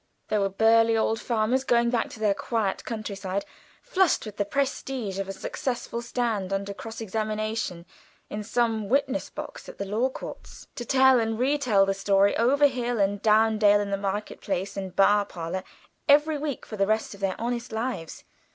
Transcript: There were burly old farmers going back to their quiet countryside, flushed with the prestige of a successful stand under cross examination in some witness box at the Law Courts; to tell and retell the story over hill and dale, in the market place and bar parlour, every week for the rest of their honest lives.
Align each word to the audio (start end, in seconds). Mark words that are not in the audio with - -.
There 0.29 0.39
were 0.41 0.49
burly 0.49 0.97
old 0.97 1.21
farmers 1.21 1.63
going 1.63 1.91
back 1.91 2.09
to 2.09 2.19
their 2.19 2.33
quiet 2.33 2.83
countryside, 2.85 3.45
flushed 3.83 4.25
with 4.25 4.37
the 4.37 4.45
prestige 4.45 5.19
of 5.19 5.27
a 5.29 5.31
successful 5.31 6.01
stand 6.01 6.51
under 6.51 6.73
cross 6.73 7.01
examination 7.01 7.85
in 8.27 8.43
some 8.43 8.89
witness 8.89 9.29
box 9.29 9.69
at 9.69 9.77
the 9.77 9.85
Law 9.85 10.09
Courts; 10.09 10.65
to 10.73 10.85
tell 10.85 11.19
and 11.19 11.37
retell 11.37 11.85
the 11.85 11.93
story 11.93 12.35
over 12.35 12.65
hill 12.65 12.99
and 12.99 13.21
dale, 13.21 13.79
in 13.79 13.91
the 13.91 13.95
market 13.95 14.41
place 14.41 14.75
and 14.75 14.95
bar 14.95 15.23
parlour, 15.23 15.63
every 16.09 16.35
week 16.39 16.65
for 16.65 16.77
the 16.77 16.87
rest 16.87 17.13
of 17.13 17.19
their 17.19 17.35
honest 17.37 17.71
lives. 17.71 18.23